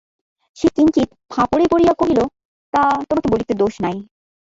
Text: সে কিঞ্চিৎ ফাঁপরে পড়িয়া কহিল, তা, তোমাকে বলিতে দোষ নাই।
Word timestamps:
সে 0.57 0.67
কিঞ্চিৎ 0.75 1.09
ফাঁপরে 1.31 1.65
পড়িয়া 1.71 1.93
কহিল, 1.95 2.19
তা, 2.73 2.81
তোমাকে 3.07 3.27
বলিতে 3.33 3.53
দোষ 3.61 3.73
নাই। 3.83 3.97